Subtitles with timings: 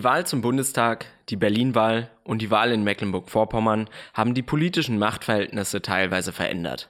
[0.00, 5.82] Die Wahl zum Bundestag, die Berlin-Wahl und die Wahl in Mecklenburg-Vorpommern haben die politischen Machtverhältnisse
[5.82, 6.88] teilweise verändert.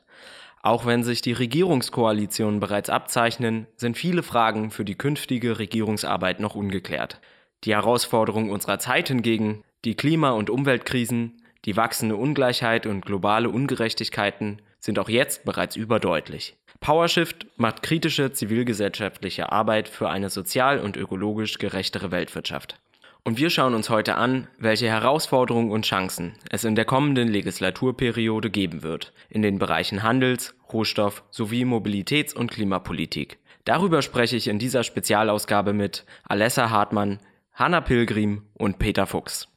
[0.63, 6.55] Auch wenn sich die Regierungskoalitionen bereits abzeichnen, sind viele Fragen für die künftige Regierungsarbeit noch
[6.55, 7.21] ungeklärt.
[7.65, 14.63] Die Herausforderungen unserer Zeit hingegen, die Klima- und Umweltkrisen, die wachsende Ungleichheit und globale Ungerechtigkeiten
[14.79, 16.57] sind auch jetzt bereits überdeutlich.
[16.79, 22.79] PowerShift macht kritische zivilgesellschaftliche Arbeit für eine sozial und ökologisch gerechtere Weltwirtschaft.
[23.23, 28.51] Und wir schauen uns heute an, welche Herausforderungen und Chancen es in der kommenden Legislaturperiode
[28.51, 33.39] geben wird, in den Bereichen Handels, Rohstoff sowie Mobilitäts- und Klimapolitik.
[33.65, 37.19] Darüber spreche ich in dieser Spezialausgabe mit Alessa Hartmann,
[37.53, 39.49] Hanna Pilgrim und Peter Fuchs.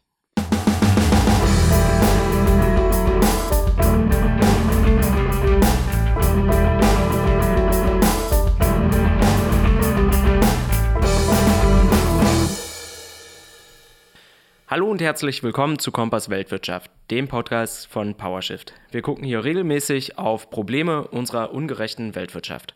[14.73, 18.73] Hallo und herzlich willkommen zu Kompass Weltwirtschaft, dem Podcast von PowerShift.
[18.89, 22.73] Wir gucken hier regelmäßig auf Probleme unserer ungerechten Weltwirtschaft.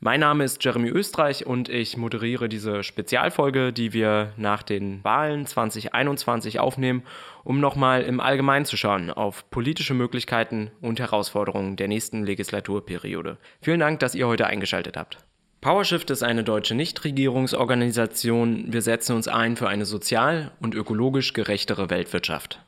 [0.00, 5.44] Mein Name ist Jeremy Österreich und ich moderiere diese Spezialfolge, die wir nach den Wahlen
[5.44, 7.02] 2021 aufnehmen,
[7.44, 13.36] um nochmal im Allgemeinen zu schauen auf politische Möglichkeiten und Herausforderungen der nächsten Legislaturperiode.
[13.60, 15.18] Vielen Dank, dass ihr heute eingeschaltet habt.
[15.66, 18.72] PowerShift ist eine deutsche Nichtregierungsorganisation.
[18.72, 22.60] Wir setzen uns ein für eine sozial und ökologisch gerechtere Weltwirtschaft.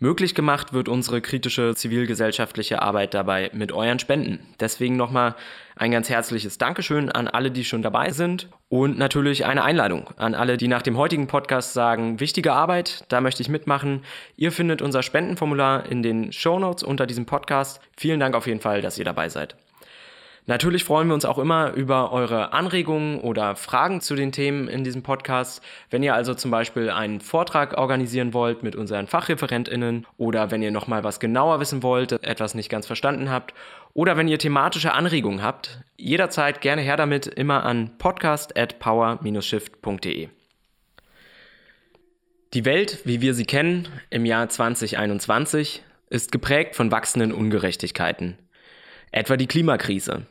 [0.00, 4.40] Möglich gemacht wird unsere kritische zivilgesellschaftliche Arbeit dabei mit euren Spenden.
[4.58, 5.36] Deswegen nochmal
[5.76, 10.34] ein ganz herzliches Dankeschön an alle, die schon dabei sind und natürlich eine Einladung an
[10.34, 14.02] alle, die nach dem heutigen Podcast sagen, wichtige Arbeit, da möchte ich mitmachen.
[14.34, 17.80] Ihr findet unser Spendenformular in den Show Notes unter diesem Podcast.
[17.96, 19.54] Vielen Dank auf jeden Fall, dass ihr dabei seid.
[20.46, 24.82] Natürlich freuen wir uns auch immer über eure Anregungen oder Fragen zu den Themen in
[24.82, 25.62] diesem Podcast.
[25.88, 30.72] Wenn ihr also zum Beispiel einen Vortrag organisieren wollt mit unseren FachreferentInnen oder wenn ihr
[30.72, 33.54] nochmal was genauer wissen wollt, etwas nicht ganz verstanden habt
[33.94, 40.28] oder wenn ihr thematische Anregungen habt, jederzeit gerne her damit, immer an podcast at power-shift.de.
[42.54, 48.38] Die Welt, wie wir sie kennen, im Jahr 2021 ist geprägt von wachsenden Ungerechtigkeiten.
[49.12, 50.26] Etwa die Klimakrise,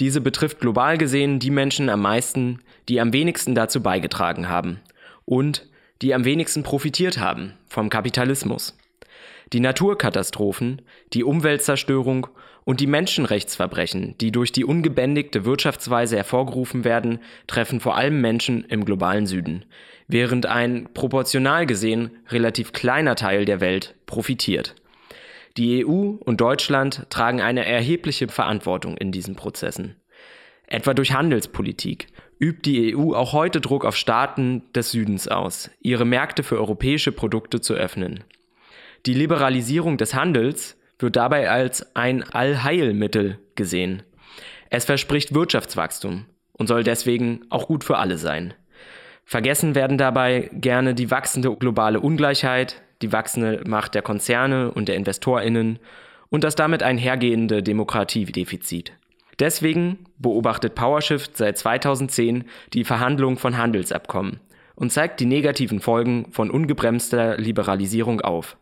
[0.00, 4.80] diese betrifft global gesehen die Menschen am meisten, die am wenigsten dazu beigetragen haben
[5.24, 5.66] und
[6.02, 8.76] die am wenigsten profitiert haben vom Kapitalismus.
[9.52, 12.26] Die Naturkatastrophen, die Umweltzerstörung
[12.64, 18.84] und die Menschenrechtsverbrechen, die durch die ungebändigte Wirtschaftsweise hervorgerufen werden, treffen vor allem Menschen im
[18.84, 19.64] globalen Süden,
[20.08, 24.74] während ein proportional gesehen relativ kleiner Teil der Welt profitiert.
[25.56, 29.96] Die EU und Deutschland tragen eine erhebliche Verantwortung in diesen Prozessen.
[30.66, 32.08] Etwa durch Handelspolitik
[32.38, 37.12] übt die EU auch heute Druck auf Staaten des Südens aus, ihre Märkte für europäische
[37.12, 38.24] Produkte zu öffnen.
[39.06, 44.02] Die Liberalisierung des Handels wird dabei als ein Allheilmittel gesehen.
[44.68, 48.52] Es verspricht Wirtschaftswachstum und soll deswegen auch gut für alle sein.
[49.24, 54.96] Vergessen werden dabei gerne die wachsende globale Ungleichheit, die wachsende Macht der Konzerne und der
[54.96, 55.78] Investorinnen
[56.28, 58.92] und das damit einhergehende Demokratiedefizit.
[59.38, 64.40] Deswegen beobachtet PowerShift seit 2010 die Verhandlung von Handelsabkommen
[64.74, 68.56] und zeigt die negativen Folgen von ungebremster Liberalisierung auf.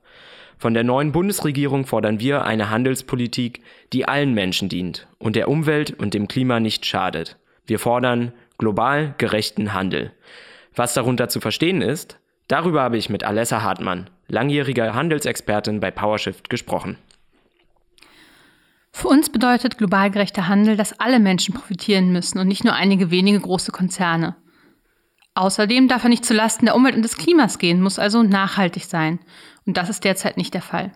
[0.58, 3.60] Von der neuen Bundesregierung fordern wir eine Handelspolitik,
[3.92, 7.36] die allen Menschen dient und der Umwelt und dem Klima nicht schadet.
[7.66, 10.12] Wir fordern global gerechten Handel.
[10.74, 12.18] Was darunter zu verstehen ist,
[12.48, 16.96] darüber habe ich mit Alessa Hartmann, langjähriger Handelsexpertin bei PowerShift, gesprochen.
[18.92, 23.10] Für uns bedeutet global gerechter Handel, dass alle Menschen profitieren müssen und nicht nur einige
[23.10, 24.36] wenige große Konzerne.
[25.34, 29.18] Außerdem darf er nicht zulasten der Umwelt und des Klimas gehen, muss also nachhaltig sein.
[29.66, 30.92] Und das ist derzeit nicht der Fall.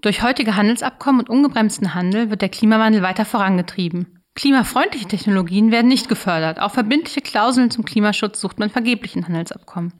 [0.00, 4.20] Durch heutige Handelsabkommen und ungebremsten Handel wird der Klimawandel weiter vorangetrieben.
[4.34, 6.60] Klimafreundliche Technologien werden nicht gefördert.
[6.60, 9.92] Auch verbindliche Klauseln zum Klimaschutz sucht man vergeblich in Handelsabkommen.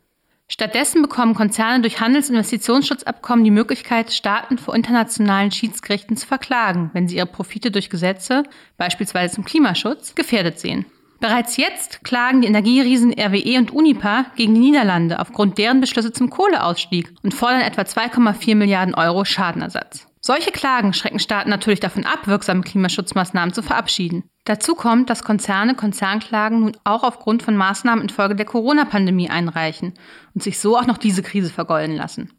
[0.51, 6.91] Stattdessen bekommen Konzerne durch Handels- und Investitionsschutzabkommen die Möglichkeit, Staaten vor internationalen Schiedsgerichten zu verklagen,
[6.95, 8.45] wenn sie ihre Profite durch Gesetze,
[8.79, 10.87] beispielsweise zum Klimaschutz, gefährdet sehen.
[11.21, 16.31] Bereits jetzt klagen die Energieriesen RWE und Unipa gegen die Niederlande aufgrund deren Beschlüsse zum
[16.31, 20.08] Kohleausstieg und fordern etwa 2,4 Milliarden Euro Schadenersatz.
[20.29, 24.25] Solche Klagen schrecken Staaten natürlich davon ab, wirksame Klimaschutzmaßnahmen zu verabschieden.
[24.45, 29.95] Dazu kommt, dass Konzerne Konzernklagen nun auch aufgrund von Maßnahmen infolge der Corona-Pandemie einreichen
[30.35, 32.31] und sich so auch noch diese Krise vergolden lassen.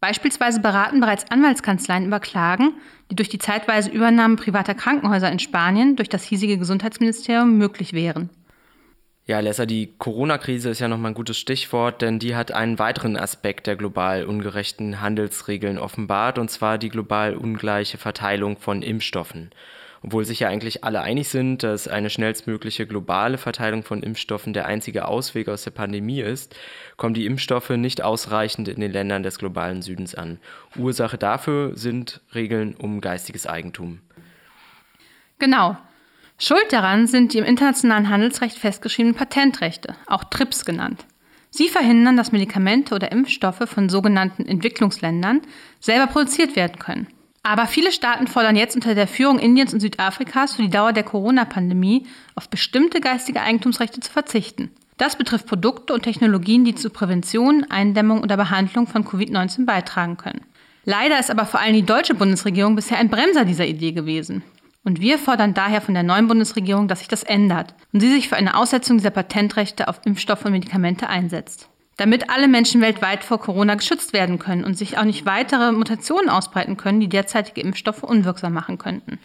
[0.00, 2.72] Beispielsweise beraten bereits Anwaltskanzleien über Klagen,
[3.08, 8.30] die durch die zeitweise Übernahme privater Krankenhäuser in Spanien durch das hiesige Gesundheitsministerium möglich wären.
[9.28, 13.14] Ja, Lessa, die Corona-Krise ist ja nochmal ein gutes Stichwort, denn die hat einen weiteren
[13.14, 19.50] Aspekt der global ungerechten Handelsregeln offenbart, und zwar die global ungleiche Verteilung von Impfstoffen.
[20.02, 24.64] Obwohl sich ja eigentlich alle einig sind, dass eine schnellstmögliche globale Verteilung von Impfstoffen der
[24.64, 26.56] einzige Ausweg aus der Pandemie ist,
[26.96, 30.38] kommen die Impfstoffe nicht ausreichend in den Ländern des globalen Südens an.
[30.74, 34.00] Ursache dafür sind Regeln um geistiges Eigentum.
[35.38, 35.76] Genau.
[36.40, 41.04] Schuld daran sind die im internationalen Handelsrecht festgeschriebenen Patentrechte, auch TRIPS genannt.
[41.50, 45.40] Sie verhindern, dass Medikamente oder Impfstoffe von sogenannten Entwicklungsländern
[45.80, 47.08] selber produziert werden können.
[47.42, 51.02] Aber viele Staaten fordern jetzt unter der Führung Indiens und Südafrikas für die Dauer der
[51.02, 52.06] Corona-Pandemie
[52.36, 54.70] auf bestimmte geistige Eigentumsrechte zu verzichten.
[54.96, 60.42] Das betrifft Produkte und Technologien, die zur Prävention, Eindämmung oder Behandlung von Covid-19 beitragen können.
[60.84, 64.42] Leider ist aber vor allem die deutsche Bundesregierung bisher ein Bremser dieser Idee gewesen.
[64.88, 68.30] Und wir fordern daher von der neuen Bundesregierung, dass sich das ändert und sie sich
[68.30, 71.68] für eine Aussetzung dieser Patentrechte auf Impfstoffe und Medikamente einsetzt.
[71.98, 76.30] Damit alle Menschen weltweit vor Corona geschützt werden können und sich auch nicht weitere Mutationen
[76.30, 79.18] ausbreiten können, die derzeitige Impfstoffe unwirksam machen könnten.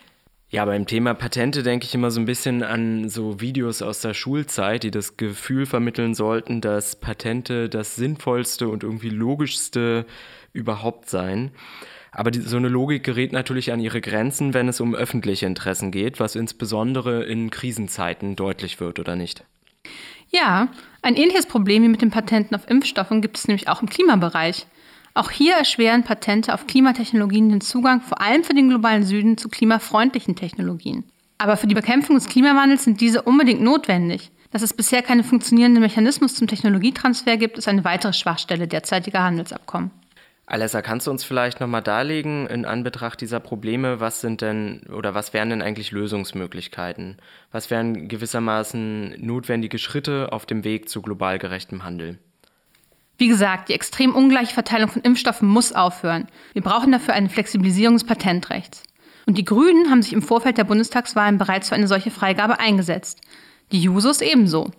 [0.50, 4.14] Ja, beim Thema Patente denke ich immer so ein bisschen an so Videos aus der
[4.14, 10.06] Schulzeit, die das Gefühl vermitteln sollten, dass Patente das sinnvollste und irgendwie logischste
[10.52, 11.52] überhaupt seien.
[12.14, 15.92] Aber die, so eine Logik gerät natürlich an ihre Grenzen, wenn es um öffentliche Interessen
[15.92, 19.44] geht, was insbesondere in Krisenzeiten deutlich wird, oder nicht?
[20.30, 20.70] Ja,
[21.02, 24.68] ein ähnliches Problem wie mit den Patenten auf Impfstoffen gibt es nämlich auch im Klimabereich.
[25.16, 29.50] Auch hier erschweren Patente auf Klimatechnologien den Zugang vor allem für den globalen Süden zu
[29.50, 31.04] klimafreundlichen Technologien.
[31.38, 34.32] Aber für die Bekämpfung des Klimawandels sind diese unbedingt notwendig.
[34.52, 39.92] Dass es bisher keinen funktionierenden Mechanismus zum Technologietransfer gibt, ist eine weitere Schwachstelle derzeitiger Handelsabkommen.
[40.46, 45.14] Alessa, kannst du uns vielleicht nochmal darlegen, in Anbetracht dieser Probleme, was sind denn oder
[45.14, 47.18] was wären denn eigentlich Lösungsmöglichkeiten?
[47.52, 52.20] Was wären gewissermaßen notwendige Schritte auf dem Weg zu global gerechtem Handel?
[53.18, 56.28] Wie gesagt, die extrem ungleiche Verteilung von Impfstoffen muss aufhören.
[56.52, 58.84] Wir brauchen dafür eine Flexibilisierung des Patentrechts.
[59.26, 63.22] Und die Grünen haben sich im Vorfeld der Bundestagswahlen bereits für eine solche Freigabe eingesetzt.
[63.72, 64.72] Die Jusos ebenso.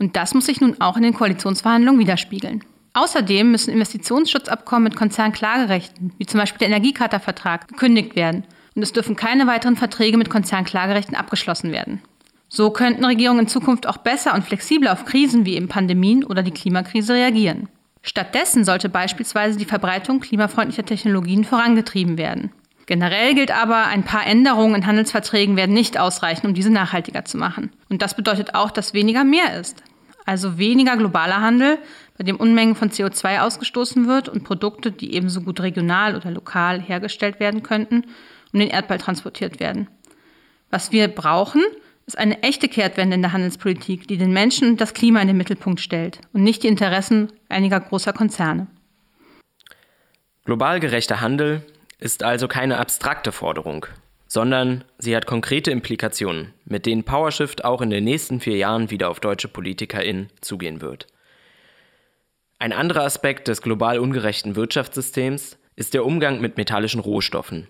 [0.00, 2.64] Und das muss sich nun auch in den Koalitionsverhandlungen widerspiegeln.
[2.94, 8.44] Außerdem müssen Investitionsschutzabkommen mit Konzernklagerechten, wie zum Beispiel der Energiekarta-Vertrag, gekündigt werden.
[8.74, 12.02] Und es dürfen keine weiteren Verträge mit Konzernklagerechten abgeschlossen werden.
[12.48, 16.42] So könnten Regierungen in Zukunft auch besser und flexibler auf Krisen wie eben Pandemien oder
[16.42, 17.68] die Klimakrise reagieren.
[18.02, 22.50] Stattdessen sollte beispielsweise die Verbreitung klimafreundlicher Technologien vorangetrieben werden.
[22.86, 27.38] Generell gilt aber, ein paar Änderungen in Handelsverträgen werden nicht ausreichen, um diese nachhaltiger zu
[27.38, 27.70] machen.
[27.88, 29.82] Und das bedeutet auch, dass weniger mehr ist.
[30.26, 31.78] Also weniger globaler Handel,
[32.16, 36.80] bei dem Unmengen von CO2 ausgestoßen wird und Produkte, die ebenso gut regional oder lokal
[36.80, 38.04] hergestellt werden könnten,
[38.52, 39.88] um den Erdball transportiert werden.
[40.70, 41.62] Was wir brauchen,
[42.06, 45.36] ist eine echte Kehrtwende in der Handelspolitik, die den Menschen und das Klima in den
[45.36, 48.66] Mittelpunkt stellt und nicht die Interessen einiger großer Konzerne.
[50.44, 51.62] Global gerechter Handel
[51.98, 53.86] ist also keine abstrakte Forderung,
[54.26, 59.08] sondern sie hat konkrete Implikationen, mit denen PowerShift auch in den nächsten vier Jahren wieder
[59.08, 61.06] auf deutsche PolitikerInnen zugehen wird.
[62.62, 67.66] Ein anderer Aspekt des global ungerechten Wirtschaftssystems ist der Umgang mit metallischen Rohstoffen.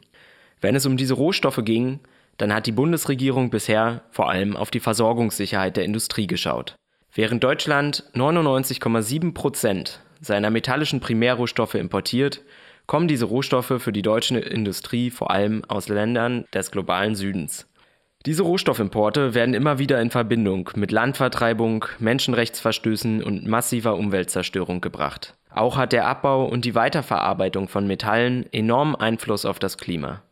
[0.61, 2.01] Wenn es um diese Rohstoffe ging,
[2.37, 6.77] dann hat die Bundesregierung bisher vor allem auf die Versorgungssicherheit der Industrie geschaut.
[7.15, 12.43] Während Deutschland 99,7 Prozent seiner metallischen Primärrohstoffe importiert,
[12.87, 17.67] kommen diese Rohstoffe für die deutsche Industrie vor allem aus Ländern des globalen Südens.
[18.25, 25.35] Diese Rohstoffimporte werden immer wieder in Verbindung mit Landvertreibung, Menschenrechtsverstößen und massiver Umweltzerstörung gebracht.
[25.51, 30.23] Auch hat der Abbau und die Weiterverarbeitung von Metallen enormen Einfluss auf das Klima.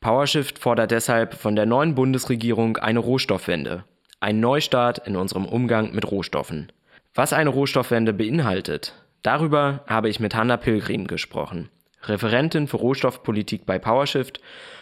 [0.00, 3.84] PowerShift fordert deshalb von der neuen Bundesregierung eine Rohstoffwende,
[4.20, 6.70] einen Neustart in unserem Umgang mit Rohstoffen.
[7.14, 11.70] Was eine Rohstoffwende beinhaltet, darüber habe ich mit Hanna Pilgrim gesprochen,
[12.02, 14.40] Referentin für Rohstoffpolitik bei PowerShift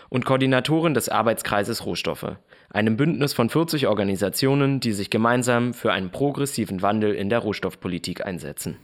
[0.09, 2.37] und Koordinatorin des Arbeitskreises Rohstoffe
[2.71, 8.27] einem Bündnis von 40 Organisationen, die sich gemeinsam für einen progressiven Wandel in der Rohstoffpolitik
[8.27, 8.77] einsetzen.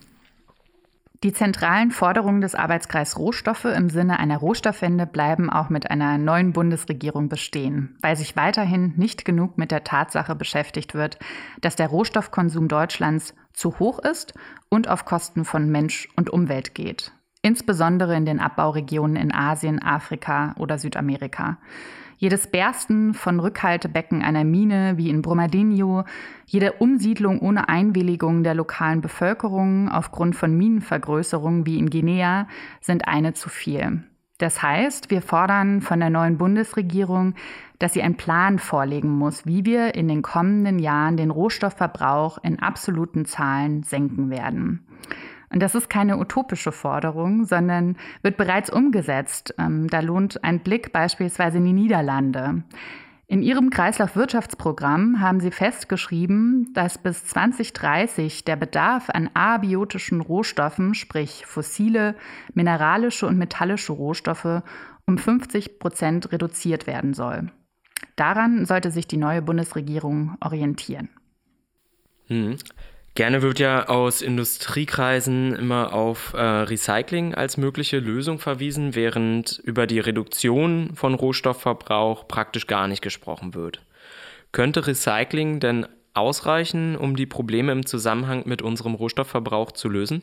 [1.23, 6.53] Die zentralen Forderungen des Arbeitskreis Rohstoffe im Sinne einer Rohstoffwende bleiben auch mit einer neuen
[6.53, 11.21] Bundesregierung bestehen, weil sich weiterhin nicht genug mit der Tatsache beschäftigt wird,
[11.61, 14.35] dass der Rohstoffkonsum Deutschlands zu hoch ist
[14.69, 17.13] und auf Kosten von Mensch und Umwelt geht,
[17.43, 21.59] insbesondere in den Abbauregionen in Asien, Afrika oder Südamerika.
[22.17, 26.05] Jedes Bersten von Rückhaltebecken einer Mine wie in Brumadinho,
[26.47, 32.47] jede Umsiedlung ohne Einwilligung der lokalen Bevölkerung aufgrund von Minenvergrößerungen wie in Guinea
[32.81, 34.05] sind eine zu viel.
[34.39, 37.35] Das heißt, wir fordern von der neuen Bundesregierung,
[37.81, 42.61] dass sie einen Plan vorlegen muss, wie wir in den kommenden Jahren den Rohstoffverbrauch in
[42.61, 44.87] absoluten Zahlen senken werden.
[45.53, 49.55] Und das ist keine utopische Forderung, sondern wird bereits umgesetzt.
[49.59, 52.63] Ähm, da lohnt ein Blick beispielsweise in die Niederlande.
[53.27, 61.47] In ihrem Kreislaufwirtschaftsprogramm haben sie festgeschrieben, dass bis 2030 der Bedarf an abiotischen Rohstoffen, sprich
[61.47, 62.15] fossile,
[62.55, 64.63] mineralische und metallische Rohstoffe,
[65.07, 67.51] um 50 Prozent reduziert werden soll.
[68.17, 71.09] Daran sollte sich die neue Bundesregierung orientieren.
[72.27, 72.57] Hm.
[73.15, 79.87] Gerne wird ja aus Industriekreisen immer auf äh, Recycling als mögliche Lösung verwiesen, während über
[79.87, 83.83] die Reduktion von Rohstoffverbrauch praktisch gar nicht gesprochen wird.
[84.51, 90.23] Könnte Recycling denn ausreichen, um die Probleme im Zusammenhang mit unserem Rohstoffverbrauch zu lösen?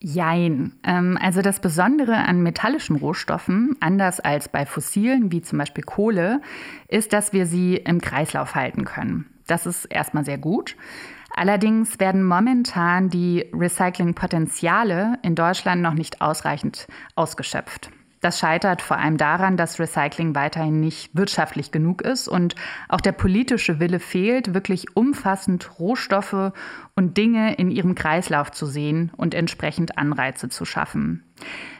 [0.00, 0.74] Jein.
[0.84, 6.40] Ähm, also das Besondere an metallischen Rohstoffen, anders als bei fossilen wie zum Beispiel Kohle,
[6.86, 9.26] ist, dass wir sie im Kreislauf halten können.
[9.48, 10.76] Das ist erstmal sehr gut.
[11.38, 17.90] Allerdings werden momentan die Recyclingpotenziale in Deutschland noch nicht ausreichend ausgeschöpft.
[18.20, 22.56] Das scheitert vor allem daran, dass Recycling weiterhin nicht wirtschaftlich genug ist und
[22.88, 26.50] auch der politische Wille fehlt, wirklich umfassend Rohstoffe
[26.96, 31.22] und Dinge in ihrem Kreislauf zu sehen und entsprechend Anreize zu schaffen.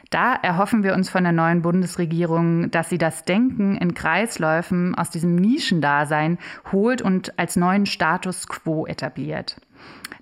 [0.09, 5.11] Da erhoffen wir uns von der neuen Bundesregierung, dass sie das Denken in Kreisläufen aus
[5.11, 6.39] diesem Nischendasein
[6.71, 9.57] holt und als neuen Status quo etabliert.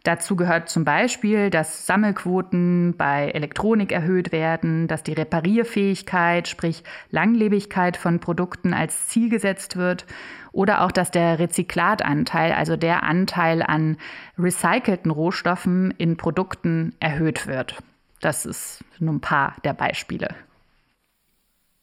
[0.03, 7.97] Dazu gehört zum Beispiel, dass Sammelquoten bei Elektronik erhöht werden, dass die Reparierfähigkeit, sprich Langlebigkeit
[7.97, 10.05] von Produkten als Ziel gesetzt wird
[10.51, 13.97] oder auch, dass der Rezyklatanteil, also der Anteil an
[14.37, 17.77] recycelten Rohstoffen in Produkten erhöht wird.
[18.19, 20.29] Das ist nur ein paar der Beispiele.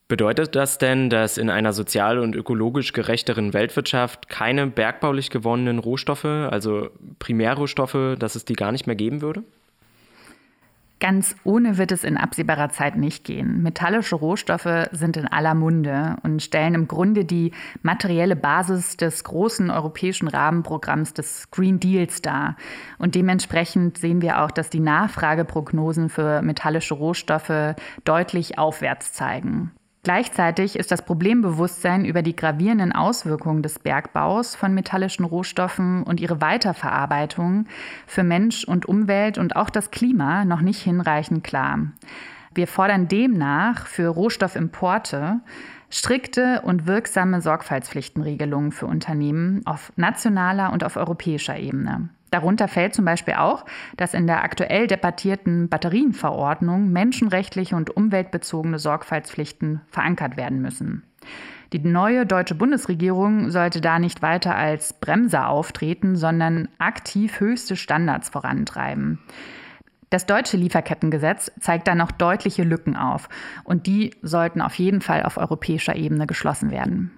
[0.07, 6.25] Bedeutet das denn, dass in einer sozial und ökologisch gerechteren Weltwirtschaft keine bergbaulich gewonnenen Rohstoffe,
[6.25, 9.43] also Primärrohstoffe, dass es die gar nicht mehr geben würde?
[11.05, 13.61] Ganz ohne wird es in absehbarer Zeit nicht gehen.
[13.61, 17.51] Metallische Rohstoffe sind in aller Munde und stellen im Grunde die
[17.83, 22.55] materielle Basis des großen europäischen Rahmenprogramms des Green Deals dar.
[22.97, 29.73] Und dementsprechend sehen wir auch, dass die Nachfrageprognosen für metallische Rohstoffe deutlich aufwärts zeigen.
[30.05, 36.41] Gleichzeitig ist das Problembewusstsein über die gravierenden Auswirkungen des Bergbaus von metallischen Rohstoffen und ihre
[36.41, 37.65] Weiterverarbeitung
[38.05, 41.79] für Mensch und Umwelt und auch das Klima noch nicht hinreichend klar.
[42.53, 45.39] Wir fordern demnach für Rohstoffimporte
[45.89, 52.09] strikte und wirksame Sorgfaltspflichtenregelungen für Unternehmen auf nationaler und auf europäischer Ebene.
[52.31, 53.65] Darunter fällt zum Beispiel auch,
[53.95, 61.03] dass in der aktuell debattierten Batterienverordnung menschenrechtliche und umweltbezogene Sorgfaltspflichten verankert werden müssen.
[61.71, 68.29] Die neue deutsche Bundesregierung sollte da nicht weiter als Bremser auftreten, sondern aktiv höchste Standards
[68.29, 69.19] vorantreiben.
[70.15, 73.27] Das deutsche Lieferkettengesetz zeigt da noch deutliche Lücken auf
[73.65, 77.11] und die sollten auf jeden Fall auf europäischer Ebene geschlossen werden.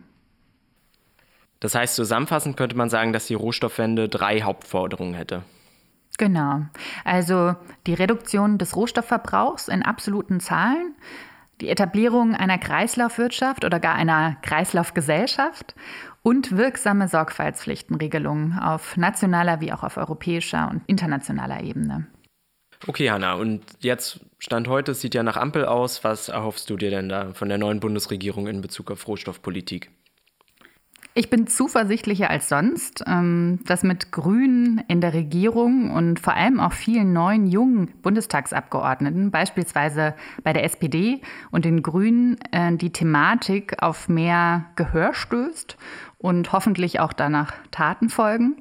[1.60, 5.44] Das heißt, zusammenfassend könnte man sagen, dass die Rohstoffwende drei Hauptforderungen hätte.
[6.18, 6.62] Genau.
[7.06, 10.96] Also die Reduktion des Rohstoffverbrauchs in absoluten Zahlen,
[11.62, 15.75] die Etablierung einer Kreislaufwirtschaft oder gar einer Kreislaufgesellschaft
[16.24, 22.08] und wirksame Sorgfaltspflichtenregelungen auf nationaler wie auch auf europäischer und internationaler Ebene.
[22.86, 26.03] Okay, Hanna, und jetzt Stand heute, es sieht ja nach Ampel aus.
[26.03, 29.89] Was erhoffst du dir denn da von der neuen Bundesregierung in Bezug auf Rohstoffpolitik?
[31.15, 36.60] Ich bin zuversichtlicher als sonst, ähm, dass mit Grünen in der Regierung und vor allem
[36.60, 43.81] auch vielen neuen jungen Bundestagsabgeordneten, beispielsweise bei der SPD und den Grünen, äh, die Thematik
[43.81, 45.75] auf mehr Gehör stößt
[46.19, 48.57] und hoffentlich auch danach Taten folgen.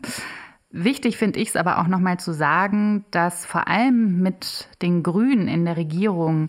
[0.71, 5.49] Wichtig finde ich es aber auch nochmal zu sagen, dass vor allem mit den Grünen
[5.49, 6.49] in der Regierung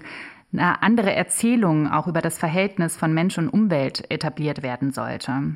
[0.52, 5.56] eine andere Erzählung auch über das Verhältnis von Mensch und Umwelt etabliert werden sollte.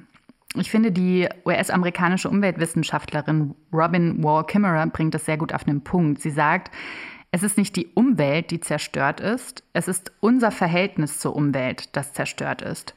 [0.55, 6.21] Ich finde, die US-amerikanische Umweltwissenschaftlerin Robin Wall Kimmerer bringt das sehr gut auf den Punkt.
[6.21, 6.71] Sie sagt,
[7.31, 12.11] es ist nicht die Umwelt, die zerstört ist, es ist unser Verhältnis zur Umwelt, das
[12.11, 12.93] zerstört ist.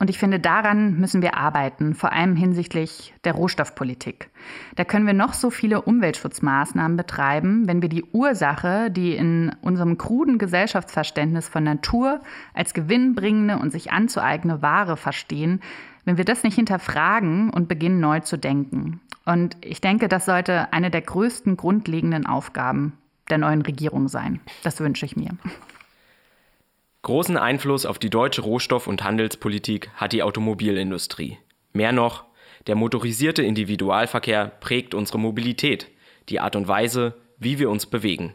[0.00, 4.30] Und ich finde, daran müssen wir arbeiten, vor allem hinsichtlich der Rohstoffpolitik.
[4.74, 9.98] Da können wir noch so viele Umweltschutzmaßnahmen betreiben, wenn wir die Ursache, die in unserem
[9.98, 12.22] kruden Gesellschaftsverständnis von Natur
[12.54, 15.60] als gewinnbringende und sich anzueigne Ware verstehen,
[16.06, 19.02] wenn wir das nicht hinterfragen und beginnen neu zu denken.
[19.26, 22.94] Und ich denke, das sollte eine der größten grundlegenden Aufgaben
[23.28, 24.40] der neuen Regierung sein.
[24.62, 25.32] Das wünsche ich mir.
[27.02, 31.38] Großen Einfluss auf die deutsche Rohstoff- und Handelspolitik hat die Automobilindustrie.
[31.72, 32.24] Mehr noch,
[32.66, 35.88] der motorisierte Individualverkehr prägt unsere Mobilität,
[36.28, 38.34] die Art und Weise, wie wir uns bewegen.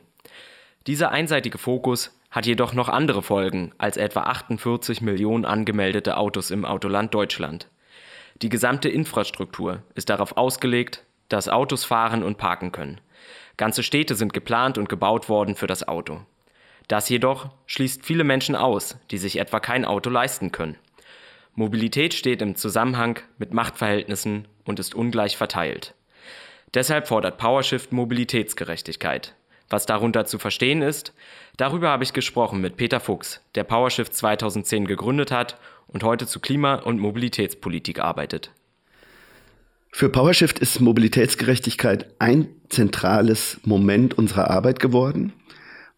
[0.87, 6.65] Dieser einseitige Fokus hat jedoch noch andere Folgen als etwa 48 Millionen angemeldete Autos im
[6.65, 7.69] Autoland Deutschland.
[8.41, 12.99] Die gesamte Infrastruktur ist darauf ausgelegt, dass Autos fahren und parken können.
[13.57, 16.21] Ganze Städte sind geplant und gebaut worden für das Auto.
[16.87, 20.77] Das jedoch schließt viele Menschen aus, die sich etwa kein Auto leisten können.
[21.55, 25.93] Mobilität steht im Zusammenhang mit Machtverhältnissen und ist ungleich verteilt.
[26.73, 29.33] Deshalb fordert PowerShift Mobilitätsgerechtigkeit.
[29.69, 31.13] Was darunter zu verstehen ist,
[31.57, 36.39] darüber habe ich gesprochen mit Peter Fuchs, der PowerShift 2010 gegründet hat und heute zu
[36.39, 38.51] Klima- und Mobilitätspolitik arbeitet.
[39.91, 45.31] Für PowerShift ist Mobilitätsgerechtigkeit ein zentrales Moment unserer Arbeit geworden,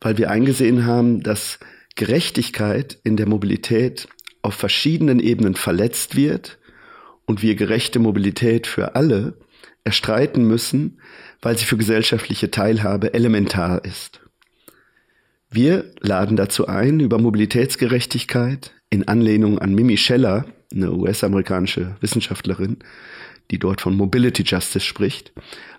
[0.01, 1.59] weil wir eingesehen haben, dass
[1.95, 4.07] Gerechtigkeit in der Mobilität
[4.41, 6.59] auf verschiedenen Ebenen verletzt wird
[7.25, 9.37] und wir gerechte Mobilität für alle
[9.83, 10.99] erstreiten müssen,
[11.41, 14.21] weil sie für gesellschaftliche Teilhabe elementar ist.
[15.49, 22.77] Wir laden dazu ein, über Mobilitätsgerechtigkeit in Anlehnung an Mimi Scheller, eine US-amerikanische Wissenschaftlerin,
[23.49, 25.31] die dort von Mobility Justice spricht,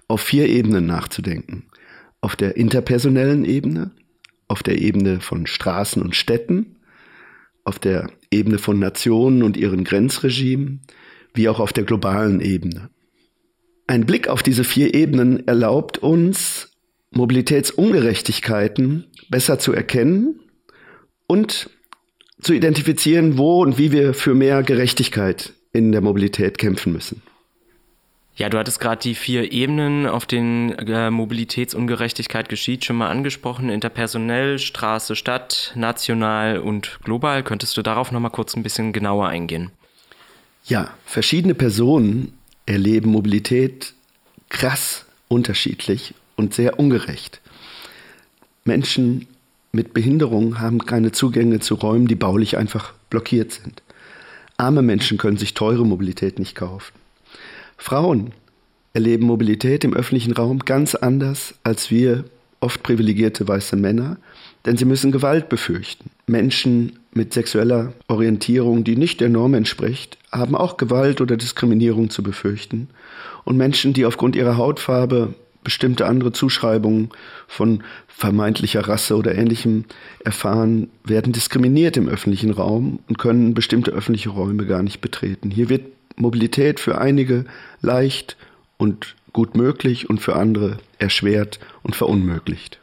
[0.09, 1.65] auf vier Ebenen nachzudenken.
[2.21, 3.91] Auf der interpersonellen Ebene,
[4.49, 6.77] auf der Ebene von Straßen und Städten,
[7.65, 10.81] auf der Ebene von Nationen und ihren Grenzregimen,
[11.35, 12.91] wie auch auf der globalen Ebene.
[13.87, 16.71] Ein Blick auf diese vier Ebenen erlaubt uns,
[17.11, 20.41] Mobilitätsungerechtigkeiten besser zu erkennen
[21.27, 21.71] und
[22.41, 27.23] zu identifizieren, wo und wie wir für mehr Gerechtigkeit in der Mobilität kämpfen müssen.
[28.39, 33.69] Ja, du hattest gerade die vier Ebenen, auf denen äh, Mobilitätsungerechtigkeit geschieht, schon mal angesprochen.
[33.69, 37.43] Interpersonell, Straße, Stadt, national und global.
[37.43, 39.73] Könntest du darauf noch mal kurz ein bisschen genauer eingehen?
[40.65, 42.33] Ja, verschiedene Personen
[42.65, 43.95] erleben Mobilität
[44.51, 47.41] krass unterschiedlich und sehr ungerecht.
[48.65, 49.27] Menschen
[49.73, 53.83] mit Behinderung haben keine Zugänge zu Räumen, die baulich einfach blockiert sind.
[54.59, 56.93] Arme Menschen können sich teure Mobilität nicht kaufen.
[57.79, 58.33] Frauen
[58.93, 62.25] erleben Mobilität im öffentlichen Raum ganz anders als wir
[62.61, 64.19] oft privilegierte weiße Männer,
[64.67, 66.11] denn sie müssen Gewalt befürchten.
[66.27, 72.23] Menschen mit sexueller Orientierung, die nicht der Norm entspricht, haben auch Gewalt oder Diskriminierung zu
[72.23, 72.89] befürchten.
[73.45, 77.11] Und Menschen, die aufgrund ihrer Hautfarbe bestimmte andere Zuschreibungen
[77.47, 79.85] von vermeintlicher Rasse oder ähnlichem
[80.25, 85.51] erfahren, werden diskriminiert im öffentlichen Raum und können bestimmte öffentliche Räume gar nicht betreten.
[85.51, 85.83] Hier wird
[86.19, 87.45] Mobilität für einige
[87.81, 88.37] leicht
[88.77, 92.79] und gut möglich und für andere erschwert und verunmöglicht.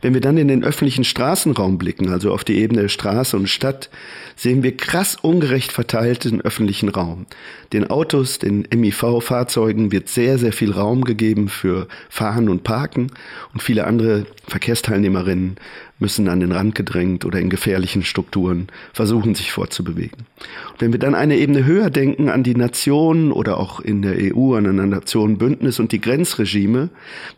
[0.00, 3.90] Wenn wir dann in den öffentlichen Straßenraum blicken, also auf die Ebene Straße und Stadt,
[4.36, 7.26] sehen wir krass ungerecht verteilten öffentlichen Raum.
[7.72, 13.12] Den Autos, den MIV-Fahrzeugen wird sehr, sehr viel Raum gegeben für Fahren und Parken
[13.52, 15.56] und viele andere Verkehrsteilnehmerinnen
[16.02, 20.26] müssen an den Rand gedrängt oder in gefährlichen Strukturen versuchen, sich fortzubewegen.
[20.72, 24.16] Und wenn wir dann eine Ebene höher denken an die Nationen oder auch in der
[24.18, 26.90] EU an ein Nationenbündnis und die Grenzregime,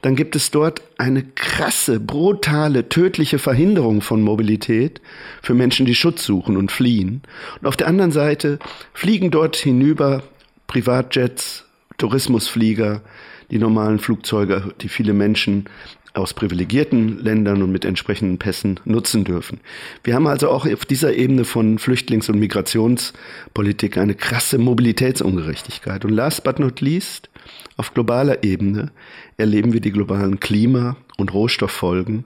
[0.03, 5.01] dann gibt es dort eine krasse, brutale, tödliche Verhinderung von Mobilität
[5.43, 7.23] für Menschen, die Schutz suchen und fliehen.
[7.61, 8.59] Und auf der anderen Seite
[8.93, 10.25] fliegen dort hinüber
[10.67, 11.67] Privatjets,
[11.99, 13.03] Tourismusflieger,
[13.51, 15.67] die normalen Flugzeuge, die viele Menschen
[16.15, 19.61] aus privilegierten Ländern und mit entsprechenden Pässen nutzen dürfen.
[20.05, 26.05] Wir haben also auch auf dieser Ebene von Flüchtlings- und Migrationspolitik eine krasse Mobilitätsungerechtigkeit.
[26.05, 27.29] Und last but not least,
[27.77, 28.93] auf globaler Ebene
[29.37, 32.25] erleben wir die globalen Klima- und Rohstofffolgen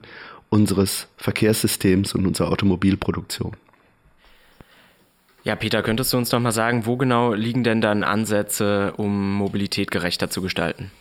[0.49, 3.53] unseres Verkehrssystems und unserer Automobilproduktion.
[5.43, 9.33] Ja, Peter, könntest du uns noch mal sagen, wo genau liegen denn dann Ansätze, um
[9.33, 10.91] Mobilität gerechter zu gestalten?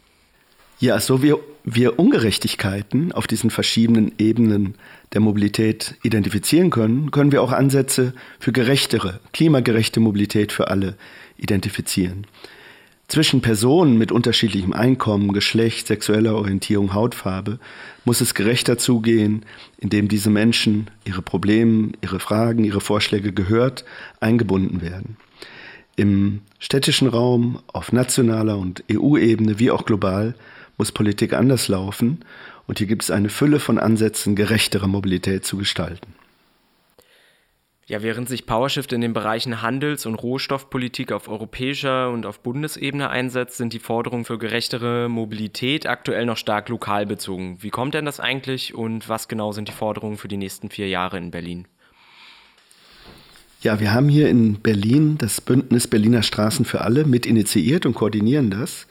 [0.81, 4.77] Ja, so wie wir Ungerechtigkeiten auf diesen verschiedenen Ebenen
[5.13, 10.97] der Mobilität identifizieren können, können wir auch Ansätze für gerechtere, klimagerechte Mobilität für alle
[11.37, 12.29] identifizieren.
[13.09, 17.59] Zwischen Personen mit unterschiedlichem Einkommen, Geschlecht, sexueller Orientierung, Hautfarbe
[18.05, 19.47] muss es gerechter zugehen,
[19.79, 23.85] indem diese Menschen ihre Probleme, ihre Fragen, ihre Vorschläge gehört,
[24.21, 25.17] eingebunden werden.
[25.97, 30.37] Im städtischen Raum, auf nationaler und EU-Ebene wie auch global
[30.79, 32.25] muss Politik anders laufen.
[32.67, 36.15] Und hier gibt es eine Fülle von Ansätzen, gerechtere Mobilität zu gestalten.
[37.87, 43.09] Ja, während sich PowerShift in den Bereichen Handels- und Rohstoffpolitik auf europäischer und auf Bundesebene
[43.09, 47.57] einsetzt, sind die Forderungen für gerechtere Mobilität aktuell noch stark lokal bezogen.
[47.63, 50.87] Wie kommt denn das eigentlich und was genau sind die Forderungen für die nächsten vier
[50.89, 51.67] Jahre in Berlin?
[53.63, 57.95] Ja, wir haben hier in Berlin das Bündnis Berliner Straßen für alle mit initiiert und
[57.95, 58.87] koordinieren das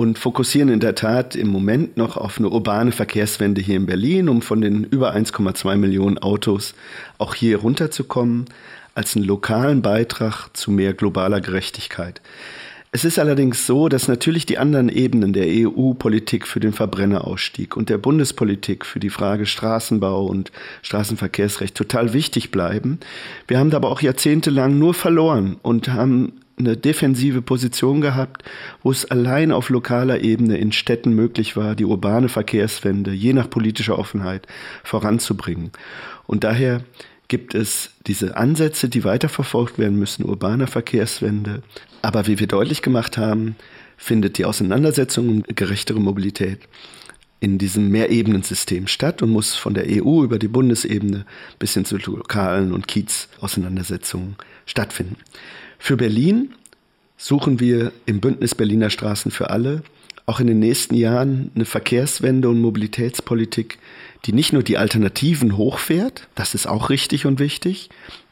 [0.00, 4.30] und fokussieren in der Tat im Moment noch auf eine urbane Verkehrswende hier in Berlin,
[4.30, 6.74] um von den über 1,2 Millionen Autos
[7.18, 8.46] auch hier runterzukommen,
[8.94, 12.22] als einen lokalen Beitrag zu mehr globaler Gerechtigkeit.
[12.92, 17.90] Es ist allerdings so, dass natürlich die anderen Ebenen der EU-Politik für den Verbrennerausstieg und
[17.90, 23.00] der Bundespolitik für die Frage Straßenbau und Straßenverkehrsrecht total wichtig bleiben.
[23.46, 28.44] Wir haben da aber auch jahrzehntelang nur verloren und haben eine defensive Position gehabt,
[28.82, 33.50] wo es allein auf lokaler Ebene in Städten möglich war, die urbane Verkehrswende je nach
[33.50, 34.46] politischer Offenheit
[34.84, 35.70] voranzubringen.
[36.26, 36.82] Und daher
[37.28, 41.62] gibt es diese Ansätze, die weiterverfolgt werden müssen, urbaner Verkehrswende.
[42.02, 43.56] Aber wie wir deutlich gemacht haben,
[43.96, 46.60] findet die Auseinandersetzung um gerechtere Mobilität
[47.40, 51.24] in diesem Mehrebenensystem statt und muss von der EU über die Bundesebene
[51.58, 55.16] bis hin zu lokalen und Kiez-Auseinandersetzungen stattfinden.
[55.82, 56.52] Für Berlin
[57.16, 59.82] suchen wir im Bündnis Berliner Straßen für alle
[60.26, 63.78] auch in den nächsten Jahren eine Verkehrswende und Mobilitätspolitik,
[64.26, 67.88] die nicht nur die Alternativen hochfährt, das ist auch richtig und wichtig,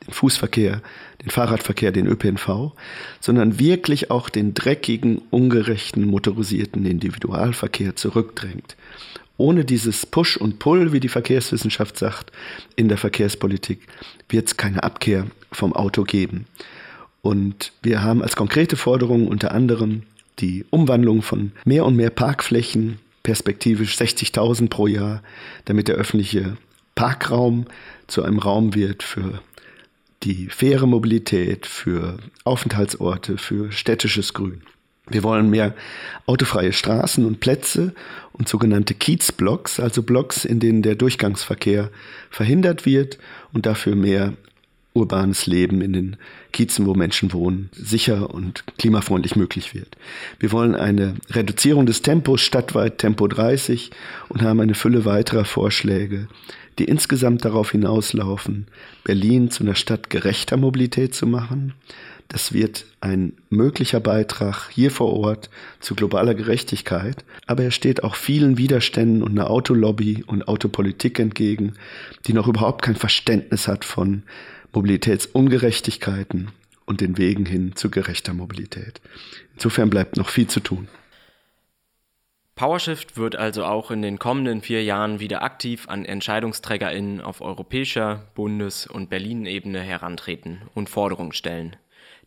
[0.07, 0.83] den Fußverkehr,
[1.25, 2.73] den Fahrradverkehr, den ÖPNV,
[3.19, 8.77] sondern wirklich auch den dreckigen, ungerechten, motorisierten Individualverkehr zurückdrängt.
[9.37, 12.31] Ohne dieses Push und Pull, wie die Verkehrswissenschaft sagt,
[12.77, 13.81] in der Verkehrspolitik
[14.29, 16.47] wird es keine Abkehr vom Auto geben.
[17.29, 20.05] Und wir haben als konkrete Forderung unter anderem
[20.39, 25.23] die Umwandlung von mehr und mehr Parkflächen perspektivisch 60.000 pro Jahr,
[25.67, 26.57] damit der öffentliche
[26.95, 27.67] Parkraum
[28.07, 29.43] zu einem Raum wird für
[30.23, 34.63] die faire Mobilität, für Aufenthaltsorte, für städtisches Grün.
[35.11, 35.75] Wir wollen mehr
[36.25, 37.95] autofreie Straßen und Plätze
[38.33, 41.91] und sogenannte Kiezblocks, also Blocks, in denen der Durchgangsverkehr
[42.31, 43.19] verhindert wird
[43.53, 44.33] und dafür mehr
[44.99, 46.17] urbanes Leben in den
[46.53, 49.97] Kiezen, wo Menschen wohnen, sicher und klimafreundlich möglich wird.
[50.39, 53.91] Wir wollen eine Reduzierung des Tempos stadtweit Tempo 30
[54.29, 56.29] und haben eine Fülle weiterer Vorschläge,
[56.79, 58.67] die insgesamt darauf hinauslaufen,
[59.05, 61.75] Berlin zu einer Stadt gerechter Mobilität zu machen.
[62.29, 65.49] Das wird ein möglicher Beitrag hier vor Ort
[65.81, 71.73] zu globaler Gerechtigkeit, aber er steht auch vielen Widerständen und einer Autolobby und Autopolitik entgegen,
[72.27, 74.25] die noch überhaupt kein Verständnis hat von
[74.73, 76.53] Mobilitätsungerechtigkeiten
[76.87, 79.01] und den Wegen hin zu gerechter Mobilität.
[79.55, 80.89] Insofern bleibt noch viel zu tun.
[82.59, 88.27] PowerShift wird also auch in den kommenden vier Jahren wieder aktiv an EntscheidungsträgerInnen auf europäischer,
[88.35, 91.77] Bundes- und Berlin-Ebene herantreten und Forderungen stellen.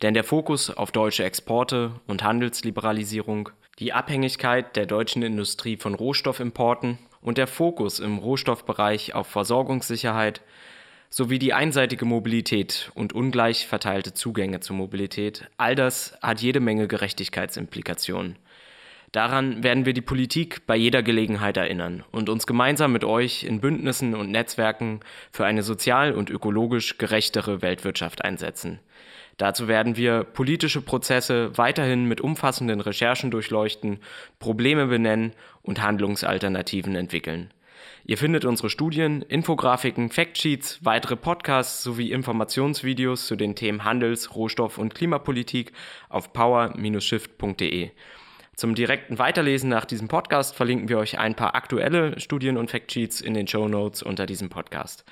[0.02, 3.50] Denn der Fokus auf deutsche Exporte und Handelsliberalisierung,
[3.80, 10.42] die Abhängigkeit der deutschen Industrie von Rohstoffimporten und der Fokus im Rohstoffbereich auf Versorgungssicherheit
[11.14, 16.88] sowie die einseitige Mobilität und ungleich verteilte Zugänge zur Mobilität, all das hat jede Menge
[16.88, 18.38] Gerechtigkeitsimplikationen.
[19.12, 23.60] Daran werden wir die Politik bei jeder Gelegenheit erinnern und uns gemeinsam mit euch in
[23.60, 25.02] Bündnissen und Netzwerken
[25.34, 28.80] für eine sozial und ökologisch gerechtere Weltwirtschaft einsetzen.
[29.36, 34.00] Dazu werden wir politische Prozesse weiterhin mit umfassenden Recherchen durchleuchten,
[34.40, 37.52] Probleme benennen und Handlungsalternativen entwickeln.
[38.06, 44.78] Ihr findet unsere Studien, Infografiken, Factsheets, weitere Podcasts sowie Informationsvideos zu den Themen Handels-, Rohstoff-
[44.78, 45.74] und Klimapolitik
[46.10, 47.92] auf power-shift.de.
[48.56, 53.20] Zum direkten Weiterlesen nach diesem Podcast verlinken wir euch ein paar aktuelle Studien und Factsheets
[53.20, 55.04] in den Show Notes unter diesem Podcast.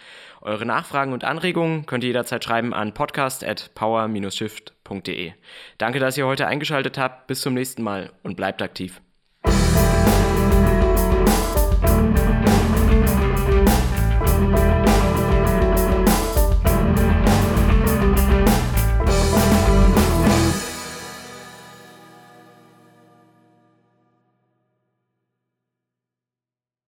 [0.42, 5.32] Eure Nachfragen und Anregungen könnt ihr jederzeit schreiben an podcast@power-shift.de.
[5.78, 7.28] Danke, dass ihr heute eingeschaltet habt.
[7.28, 9.02] Bis zum nächsten Mal und bleibt aktiv.